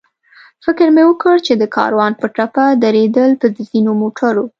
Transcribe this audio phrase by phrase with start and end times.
[0.65, 4.45] فکر مې وکړ چې د کاروان په ټپه درېدل به د ځینو موټرو.